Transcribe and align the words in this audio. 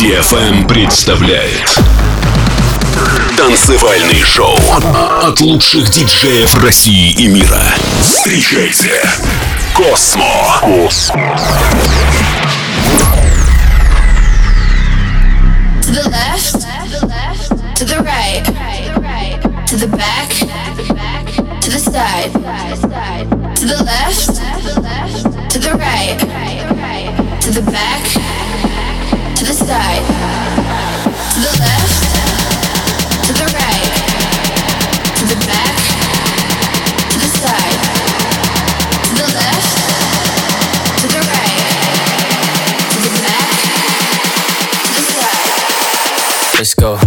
DFM 0.00 0.34
эм 0.34 0.66
представляет 0.66 1.78
Танцевальный 3.36 4.24
шоу 4.24 4.58
от 5.22 5.40
лучших 5.40 5.88
диджеев 5.88 6.52
России 6.62 7.12
и 7.12 7.28
мира. 7.28 7.62
Встречайте 8.02 9.00
Космо. 9.72 10.58
Космо. 10.60 11.36
To 15.80 15.92
the 15.92 16.10
left, 16.10 16.60
to 17.76 17.84
the 17.84 17.98
right, 18.02 18.44
to 19.68 19.76
the 27.52 27.62
back. 27.70 28.23
to 29.64 29.70
the 29.70 31.52
left, 31.58 32.04
to 33.24 33.32
the 33.32 33.46
right, 33.54 33.94
to 35.16 35.24
the 35.24 35.36
back, 35.46 35.76
the 37.14 37.28
side, 37.32 37.80
to 39.04 39.14
the 39.16 39.28
left, 39.32 39.72
to 41.00 41.06
the 41.06 41.20
right, 41.32 41.60
to 42.92 42.98
the 43.08 43.12
back, 43.22 43.48
the 44.96 45.00
side. 45.00 46.58
Let's 46.58 46.74
go. 46.74 47.03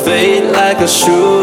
fade 0.00 0.44
like 0.52 0.78
a 0.78 0.88
shoe. 0.88 1.37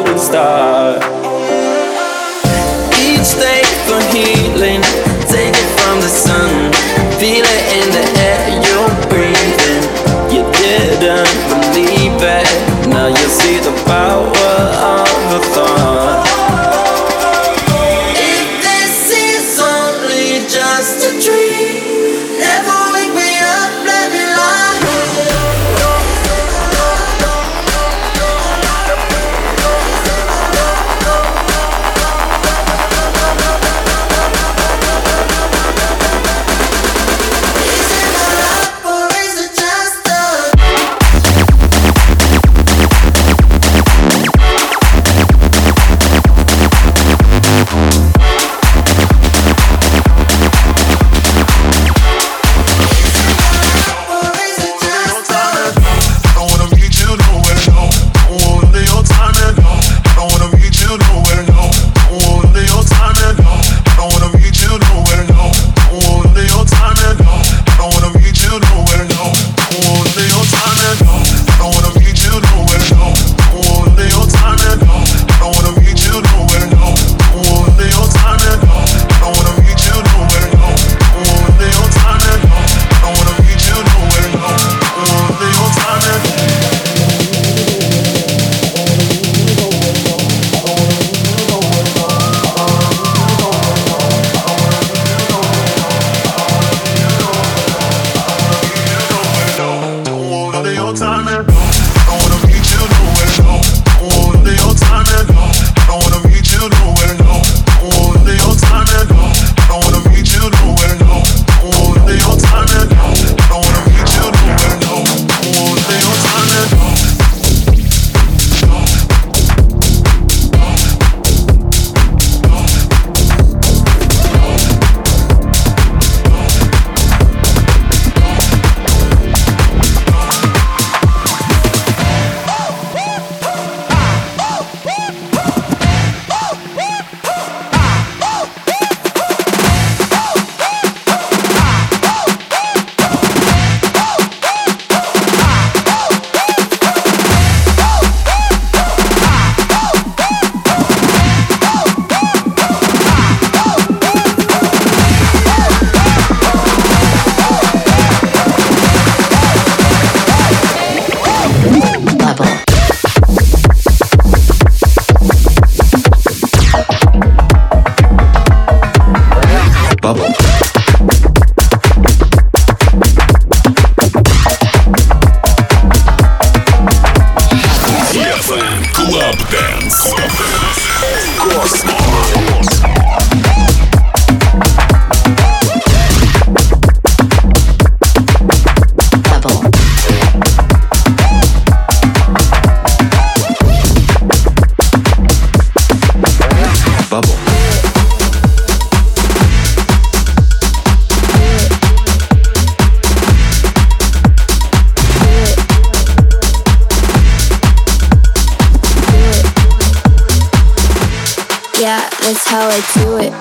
That's 212.25 212.47
how 212.47 212.67
I 212.67 212.81
do 212.95 213.17
it. 213.17 213.33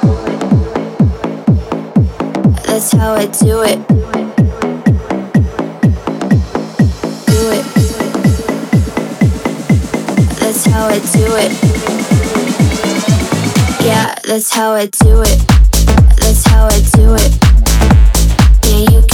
That's 2.66 2.92
how 2.92 3.14
I 3.14 3.25
do 3.29 3.62
it. 3.62 3.79
Do 7.25 7.51
it. 7.51 7.64
That's 10.38 10.66
how 10.66 10.85
I 10.85 10.99
do 10.99 11.25
it. 11.40 11.53
Yeah, 13.87 14.14
that's 14.23 14.53
how 14.53 14.73
I 14.73 14.85
do 14.85 15.23
it. 15.23 15.38
That's 16.18 16.44
how 16.47 16.66
I 16.66 16.81
do 16.92 17.14
it. 17.14 17.33
Yeah, 18.66 18.81
you 18.92 19.13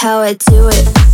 how 0.00 0.20
I 0.20 0.32
do 0.32 0.70
it. 0.72 1.09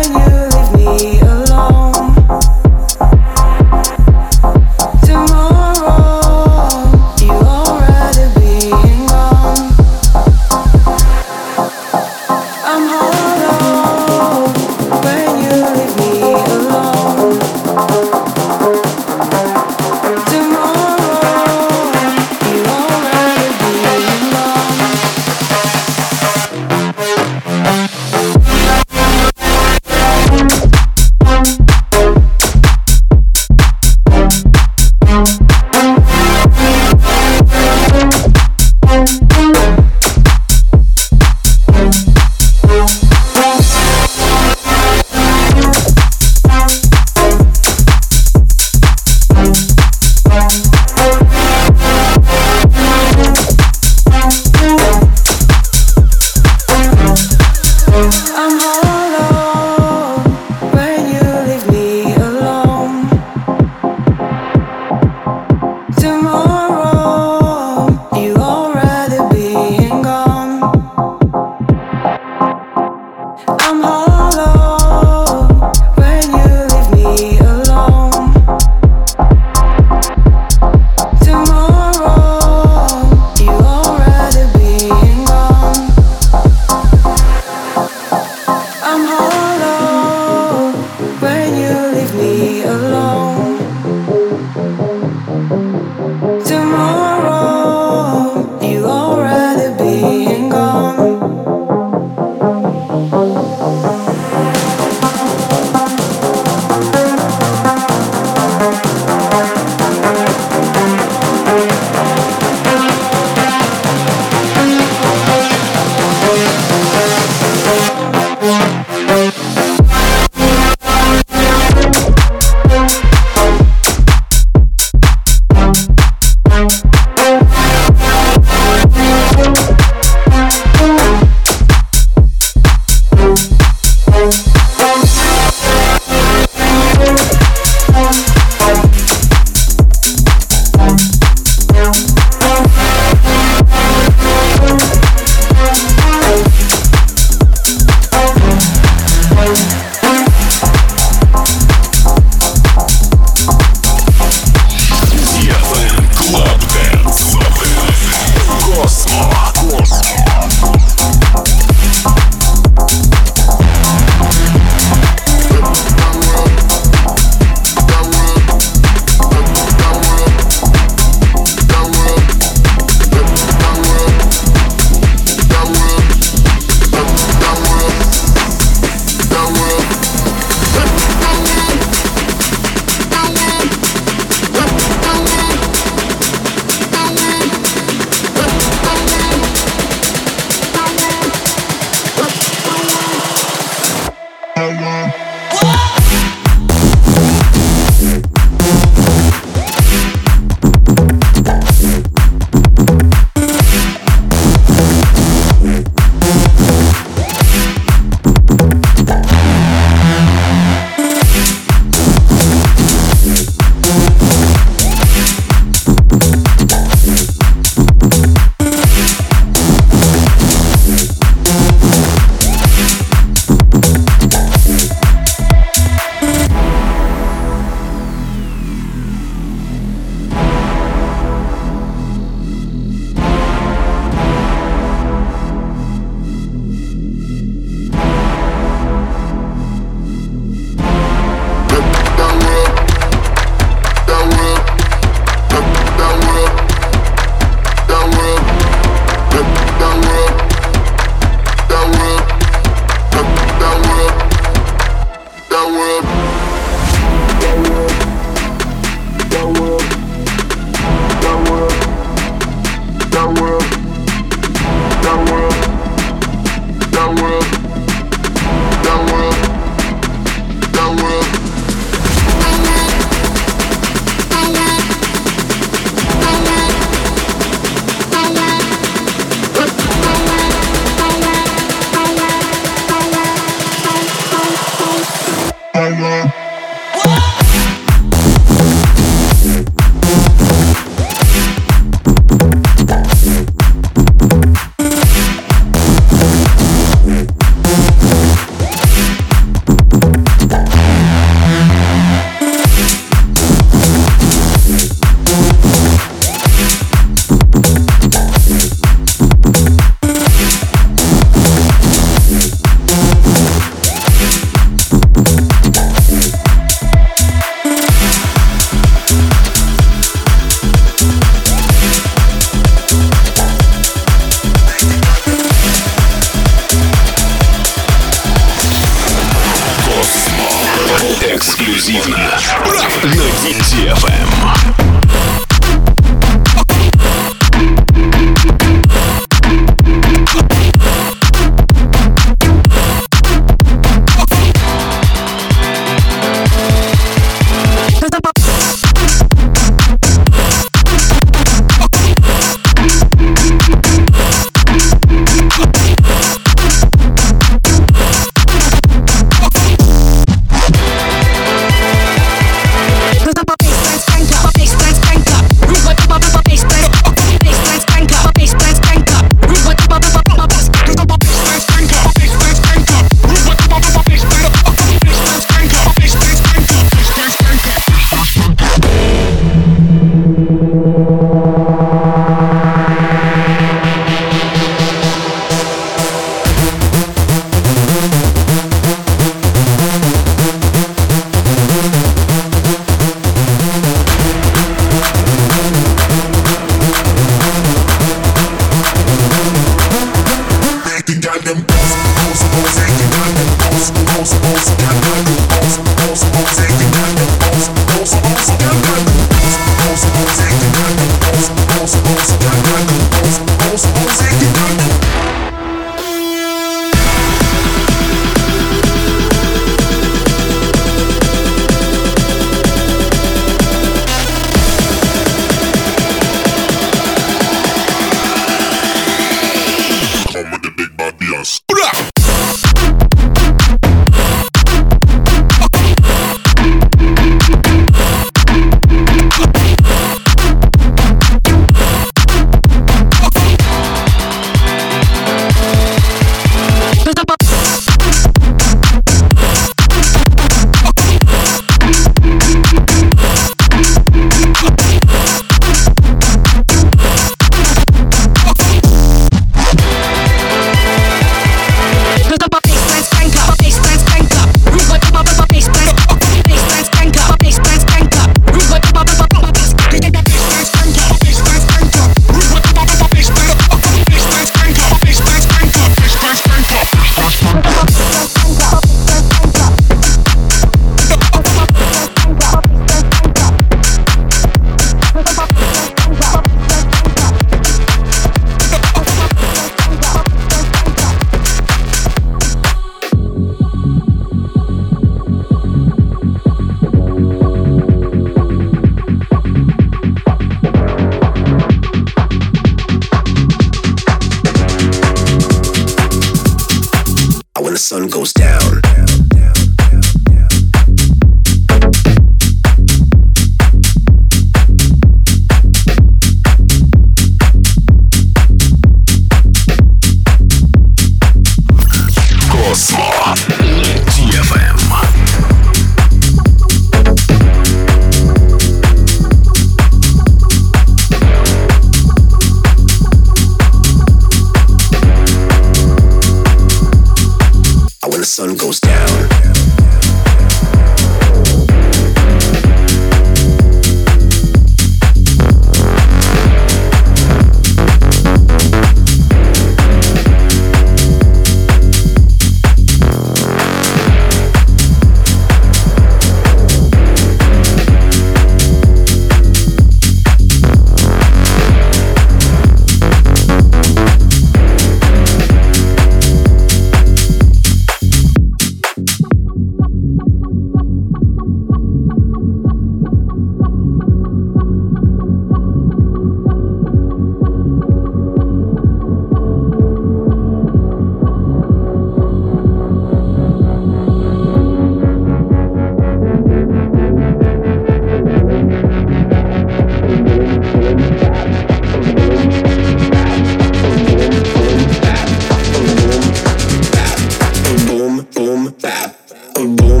boom. 599.67 600.00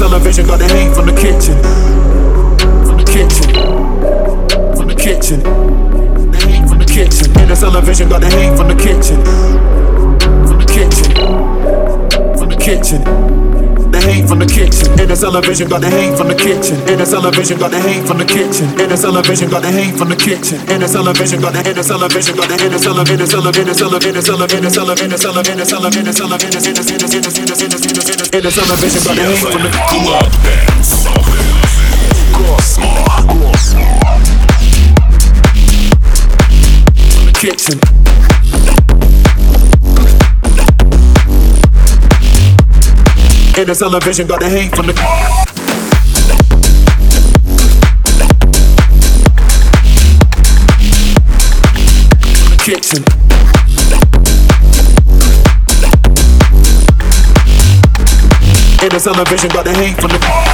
Television, 0.00 0.46
got 0.46 0.58
the 0.58 0.64
heat 0.64 0.94
from 0.94 1.04
the 1.04 1.12
kitchen. 1.12 1.60
From 2.86 2.96
the 2.96 3.04
kitchen. 3.04 3.52
From 4.74 4.88
the 4.88 4.94
kitchen. 4.94 5.42
The 6.32 6.38
heat 6.46 6.66
from 6.66 6.78
the 6.78 6.86
kitchen. 6.86 7.38
In 7.38 7.48
the 7.48 7.54
television, 7.54 8.08
got 8.08 8.22
the 8.22 8.30
heat 8.30 8.56
from 8.56 8.68
the 8.68 8.74
kitchen. 8.74 9.22
From 10.46 10.58
the 10.58 10.64
kitchen. 10.64 11.12
From 12.38 12.48
the 12.48 12.56
kitchen 12.56 13.39
heat 14.10 14.26
from 14.26 14.38
the 14.40 14.46
kitchen. 14.46 14.90
In 14.98 15.06
the 15.08 15.16
television, 15.16 15.68
got 15.68 15.80
the 15.80 15.90
heat 15.90 16.16
from 16.18 16.28
the 16.28 16.34
kitchen. 16.34 16.76
In 16.90 16.98
the 16.98 17.06
television, 17.06 17.58
got 17.58 17.70
the 17.70 17.80
heat 17.80 18.02
from 18.06 18.18
the 18.18 18.26
kitchen. 18.26 18.66
In 18.80 18.88
the 18.90 18.96
television, 18.98 19.48
got 19.50 19.62
the 19.62 19.70
heat 19.70 19.94
from 19.94 20.08
the 20.10 20.18
kitchen. 20.18 20.58
In 20.66 20.80
the 20.82 20.88
television, 20.90 21.40
got 21.40 21.52
the 21.54 21.60
in 21.70 21.76
the 21.76 21.84
television, 21.84 22.34
got 22.36 22.48
the 22.50 22.56
in 22.58 22.72
the 22.74 22.78
television, 22.78 23.14
in 23.14 23.20
the 23.20 23.26
television, 23.26 23.66
in 23.66 23.70
the 23.70 23.78
television, 23.78 24.50
in 24.50 24.70
the 24.70 24.80
television, 24.80 25.06
in 25.06 25.14
the 25.14 25.18
television, 25.20 25.50
in 25.50 26.06
the 26.06 26.14
television, 26.14 26.50
in 26.50 26.60
the 26.60 26.90
television, 26.90 27.20
in 27.20 27.46
the 27.46 27.60
television, 27.60 28.26
in 28.30 28.42
the 28.42 28.50
television, 28.50 29.00
got 29.06 29.14
the 29.14 29.24
heat 29.30 29.46
from 29.46 29.62
the 29.62 29.70
Club 29.70 30.30
Dance. 30.42 31.06
Cosmo. 32.34 33.10
kitchen. 37.40 37.99
In 43.60 43.66
the 43.66 43.74
television, 43.74 44.26
got 44.26 44.40
the 44.40 44.48
heat 44.48 44.74
from 44.74 44.86
the. 44.86 44.94
Kitchen. 52.64 53.04
In 58.82 58.88
the 58.88 58.98
television, 58.98 59.50
got 59.50 59.66
the 59.66 59.74
heat 59.74 60.00
from 60.00 60.08
the. 60.08 60.49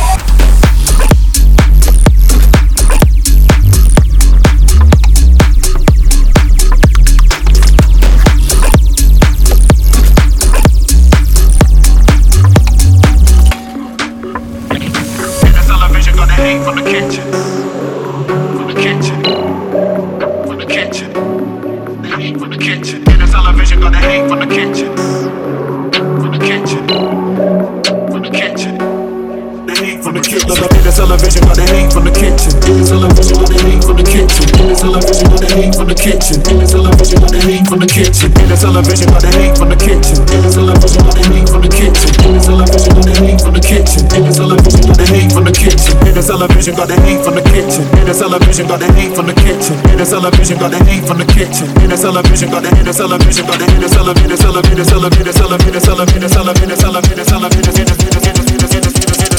Television, 38.77 39.09
got 39.09 39.23
the 39.25 39.33
heat 39.41 39.57
from 39.57 39.69
the 39.73 39.77
kitchen. 39.81 40.21
Television, 40.29 41.01
got 41.01 41.17
the 41.17 41.25
heat 41.33 41.49
from 41.49 41.63
the 41.65 41.71
kitchen. 41.73 42.13
Television, 42.21 42.93
got 42.93 43.09
the 43.09 43.17
heat 43.25 43.41
from 43.41 43.55
the 43.57 43.63
kitchen. 43.65 44.05
Television, 44.05 44.85
got 44.85 44.99
the 45.01 45.07
heat 45.17 45.33
from 45.33 45.45
the 45.49 45.53
kitchen. 45.57 45.97
Television, 46.13 46.75
got 46.77 46.85
the 46.85 46.97
heat 47.09 47.21
from 47.25 47.35
the 47.41 47.41
kitchen. 47.49 47.85
Television, 48.05 48.67
got 48.69 48.81
the 48.85 48.89
heat 48.93 49.13
from 49.17 49.25
the 49.25 49.35
kitchen. 49.41 49.77
Television, 49.97 50.59
got 50.61 50.77
the 50.77 50.81
heat 50.85 51.05
from 51.09 51.17
the 51.17 51.25
kitchen. 51.25 51.73
Television, 51.73 52.51
got 52.53 52.61
the 52.61 52.71
the 52.77 52.93
television, 52.93 53.47
got 53.49 53.57
the 53.57 53.67
the 53.81 53.89
television, 53.89 54.29
in 54.29 54.29
the 54.29 54.37
the 54.37 54.85
television, 54.85 55.17
in 55.17 55.25
the 55.25 55.33
the 55.73 55.81
television, 55.81 56.21
in 56.21 56.29
the 56.29 56.77
television, 56.77 57.09
in 57.09 57.17
the 57.17 57.25
television, 57.25 57.87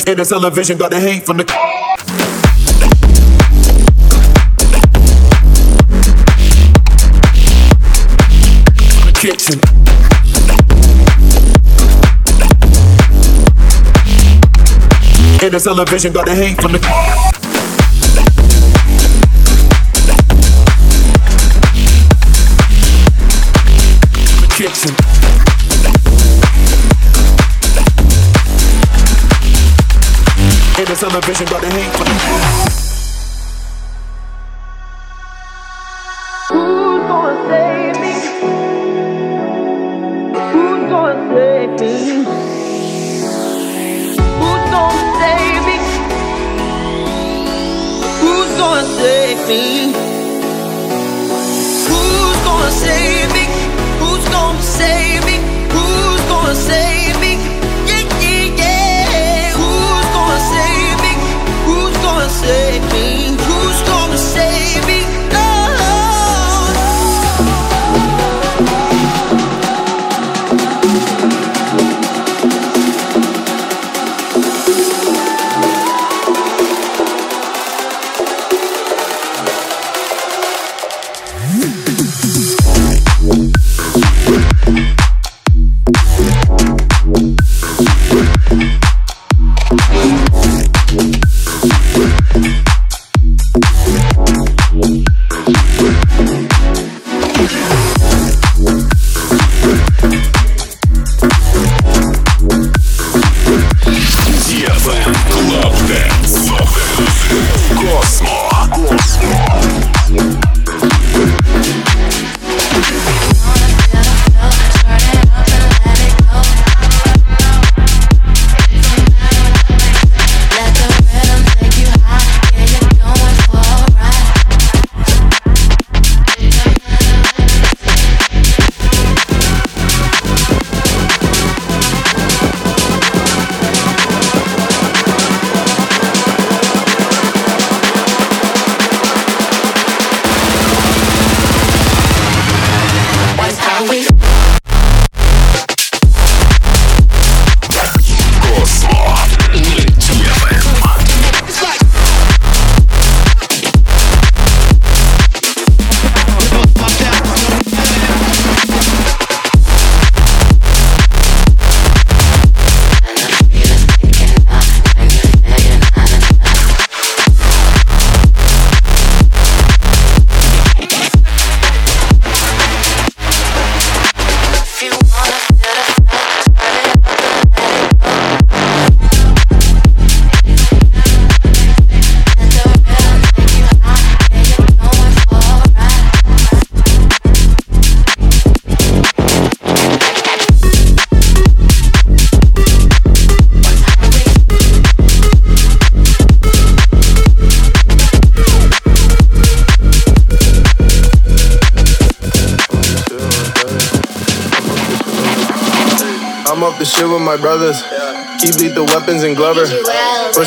in 0.08 0.18
the 0.18 0.26
television, 0.26 0.78
got 0.78 0.90
the 0.90 1.00
heat 1.00 1.22
from 1.26 1.38
the 1.38 1.46
kitchen. 1.46 1.87
In 9.20 9.32
the 15.52 15.60
television, 15.60 16.14
got 16.14 16.28
the 16.28 16.36
heat 16.36 16.62
from 16.62 16.74
the. 16.74 16.80
kitchen. 24.56 24.94
In 30.78 30.86
the 30.86 30.96
television, 30.96 31.48
got 31.48 31.62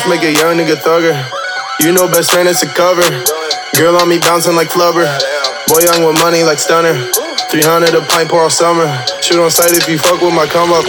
Make 0.09 0.25
a 0.25 0.33
young 0.33 0.57
nigga 0.57 0.81
thugger. 0.81 1.13
You 1.79 1.93
know 1.93 2.09
best 2.09 2.31
friend 2.31 2.49
is 2.49 2.63
a 2.63 2.69
cover. 2.73 3.05
Girl 3.77 3.95
on 4.01 4.09
me 4.09 4.17
bouncing 4.17 4.55
like 4.57 4.69
flubber. 4.69 5.05
Boy 5.69 5.85
young 5.85 6.01
with 6.01 6.17
money 6.17 6.41
like 6.41 6.57
stunner. 6.57 6.97
300 7.53 7.93
a 7.93 8.01
pint 8.09 8.29
pour 8.29 8.41
all 8.41 8.49
summer. 8.49 8.89
Shoot 9.21 9.37
on 9.37 9.51
sight 9.51 9.77
if 9.77 9.85
you 9.85 9.99
fuck 10.01 10.19
with 10.19 10.33
my 10.33 10.47
come 10.47 10.73
up. 10.73 10.87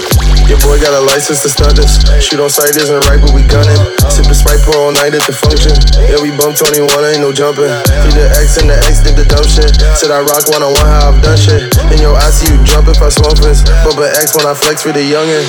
Your 0.48 0.56
boy 0.64 0.80
got 0.80 0.96
a 0.96 1.02
license 1.04 1.44
to 1.44 1.52
stunt 1.52 1.76
this. 1.76 2.00
Shoot 2.24 2.40
on 2.40 2.48
sight 2.48 2.72
isn't 2.72 3.04
right, 3.04 3.20
but 3.20 3.36
we 3.36 3.44
gunning. 3.44 3.76
Sippin' 4.08 4.32
Sprite 4.32 4.64
pour 4.64 4.80
all 4.80 4.94
night 4.96 5.12
at 5.12 5.28
the 5.28 5.36
function. 5.36 5.76
Yeah, 6.08 6.16
we 6.24 6.32
bump 6.32 6.56
21, 6.56 6.88
ain't 7.04 7.20
no 7.20 7.36
jumping. 7.36 7.68
Through 7.68 8.16
the 8.16 8.32
X 8.40 8.56
and 8.64 8.72
the 8.72 8.78
X 8.88 9.04
did 9.04 9.18
the 9.18 9.28
dumb 9.28 9.44
shit. 9.44 9.76
Said 9.98 10.08
I 10.08 10.24
rock 10.24 10.48
one 10.48 10.64
on 10.64 10.72
one, 10.72 10.88
how 10.88 11.12
I've 11.12 11.20
done 11.20 11.36
shit. 11.36 11.68
In 11.92 12.00
your 12.00 12.16
I 12.16 12.32
see 12.32 12.48
you 12.48 12.56
jump 12.64 12.88
if 12.88 13.02
I 13.02 13.12
smoke 13.12 13.36
this. 13.44 13.60
Bump 13.84 14.00
an 14.00 14.08
X 14.16 14.32
when 14.32 14.48
I 14.48 14.56
flex 14.56 14.82
for 14.82 14.90
the 14.94 15.04
youngin'. 15.04 15.44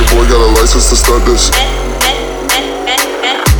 Your 0.00 0.06
boy 0.16 0.24
got 0.32 0.40
a 0.40 0.50
license 0.56 0.88
to 0.88 0.96
stunt 0.96 1.28
this. 1.28 1.52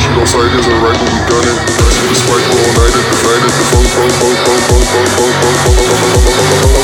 Shoot 0.01 0.19
on 0.19 0.27
sight 0.27 0.53
isn't 0.59 0.81
right, 0.81 0.97
but 0.97 1.11
we 1.13 1.21
gunning. 1.29 1.59
Sippin' 1.93 2.17
Sprite 2.17 2.49
all 2.51 2.71
night 2.73 2.95
at 2.97 3.05
the 3.05 3.19
night 3.23 3.43
at 3.43 3.53
the 3.53 3.65
funk, 3.69 3.87
funk, 3.93 4.13
funk, 4.13 4.39
funk, 4.47 4.63
funk, 4.69 4.85
funk, 4.85 5.09
funk, 5.13 5.21
funk, 5.21 5.43
funk, 5.43 5.69
funk, 5.69 5.89
funk, 5.93 6.73
funk, 6.73 6.82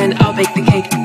I'll 0.00 0.32
bake 0.32 0.54
the 0.54 0.62
cake. 0.62 0.99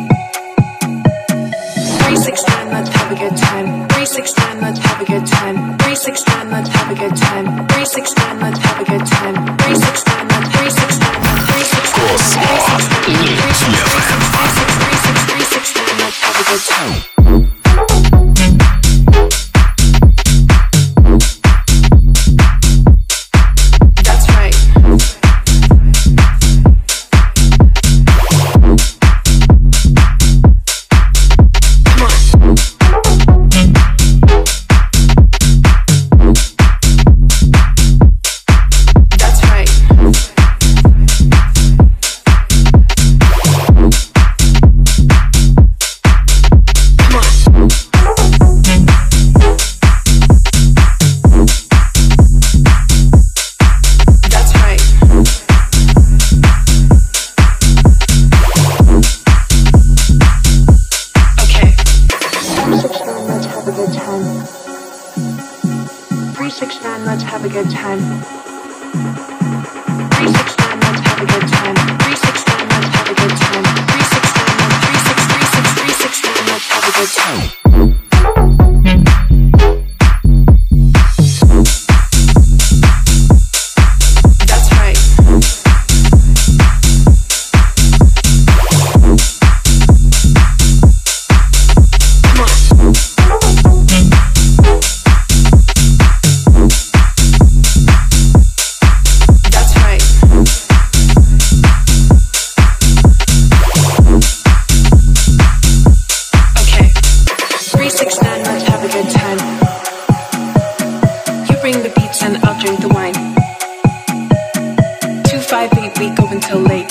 Until 116.36 116.60
late. 116.60 116.85